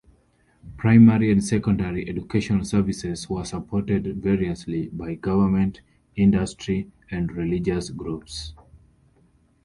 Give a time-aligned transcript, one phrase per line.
[0.77, 5.81] Primary and secondary educational services were supported variously by government,
[6.15, 8.53] industry and religious groups.